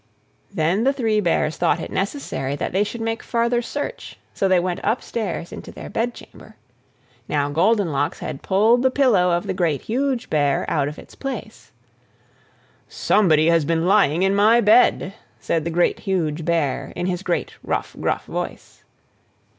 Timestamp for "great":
9.53-9.83, 15.69-15.99, 17.21-17.53